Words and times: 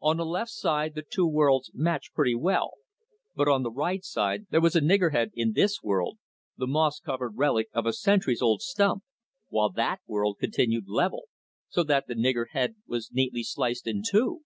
On 0.00 0.16
the 0.16 0.24
left 0.24 0.50
side 0.52 0.94
the 0.94 1.02
two 1.02 1.26
worlds 1.26 1.70
matched 1.74 2.14
pretty 2.14 2.34
well, 2.34 2.70
but 3.36 3.46
on 3.46 3.62
the 3.62 3.70
right 3.70 4.02
side 4.02 4.46
there 4.48 4.58
was 4.62 4.74
a 4.74 4.80
niggerhead 4.80 5.32
in 5.34 5.52
this 5.52 5.82
world, 5.82 6.16
the 6.56 6.66
moss 6.66 6.98
covered 6.98 7.36
relic 7.36 7.68
of 7.74 7.84
a 7.84 7.92
centuries 7.92 8.40
old 8.40 8.62
stump, 8.62 9.04
while 9.50 9.68
that 9.68 10.00
world 10.06 10.38
continued 10.40 10.88
level, 10.88 11.24
so 11.68 11.82
that 11.84 12.06
the 12.06 12.14
niggerhead 12.14 12.76
was 12.86 13.12
neatly 13.12 13.42
sliced 13.42 13.86
in 13.86 14.00
two. 14.02 14.40